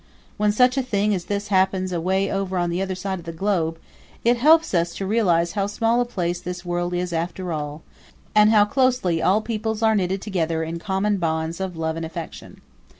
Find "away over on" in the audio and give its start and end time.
1.91-2.71